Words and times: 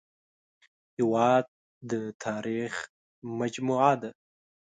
هېواد 0.95 1.45
د 1.91 1.91
تاریخ 2.25 2.73
مجموعه 3.39 3.93
ده 4.01 4.09